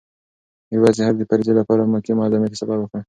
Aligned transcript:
میرویس 0.69 0.95
د 0.97 1.01
حج 1.07 1.15
د 1.19 1.23
فریضې 1.29 1.53
لپاره 1.59 1.81
مکې 1.91 2.11
معظمې 2.19 2.47
ته 2.51 2.57
سفر 2.61 2.77
وکړ. 2.79 2.99